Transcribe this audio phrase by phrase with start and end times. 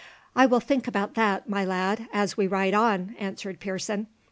[0.35, 4.07] "I will think about that, my lad, as we ride on," answered Pearson.